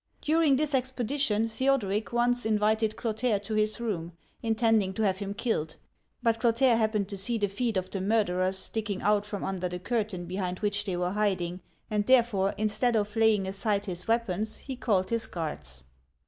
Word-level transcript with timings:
During 0.23 0.55
this 0.55 0.73
expedi 0.73 1.19
tion, 1.19 1.47
Theoderic 1.47 2.11
once 2.11 2.43
invited 2.43 2.95
Clotaire 2.95 3.39
to 3.43 3.53
his 3.53 3.79
room, 3.79 4.13
intending 4.41 4.93
to 4.95 5.03
have 5.03 5.17
him 5.17 5.35
killed; 5.35 5.75
but 6.23 6.39
Clotaire 6.39 6.75
happened 6.77 7.07
to 7.09 7.17
see 7.17 7.37
thefeet 7.37 7.77
of 7.77 7.91
the 7.91 8.01
murderers 8.01 8.57
sticking 8.57 9.03
out 9.03 9.27
from 9.27 9.43
under 9.43 9.69
the 9.69 9.77
curtain 9.77 10.25
behind 10.25 10.57
which 10.57 10.85
they 10.85 10.97
were 10.97 11.11
hiding, 11.11 11.61
and 11.91 12.07
therefore, 12.07 12.55
instead 12.57 12.95
of 12.95 13.15
laying 13.15 13.45
aside 13.47 13.85
his 13.85 14.07
weapons, 14.07 14.57
he 14.57 14.75
called 14.75 15.11
his 15.11 15.27
guards. 15.27 15.83